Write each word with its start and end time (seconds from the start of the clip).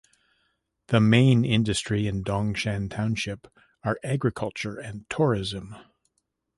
The 0.87 0.99
main 0.99 1.45
industry 1.45 2.07
in 2.07 2.23
Dongshan 2.23 2.89
Township 2.89 3.47
are 3.83 3.99
agriculture 4.03 4.79
and 4.79 5.07
tourism. 5.11 5.75